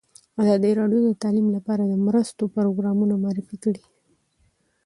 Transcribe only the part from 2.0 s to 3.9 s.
مرستو پروګرامونه معرفي کړي.